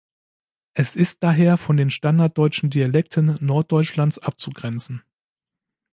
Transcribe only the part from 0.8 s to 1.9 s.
ist daher von